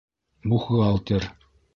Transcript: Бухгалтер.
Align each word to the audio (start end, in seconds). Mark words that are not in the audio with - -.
Бухгалтер. 0.53 1.29